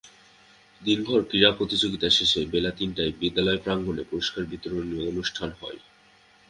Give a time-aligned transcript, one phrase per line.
[0.81, 5.79] দিনভর ক্রীড়া প্রতিযোগিতা শেষে বেলা তিনটায় বিদ্যালয় প্রাঙ্গণে পুরস্কার বিতরণী অনুষ্ঠিত হয়।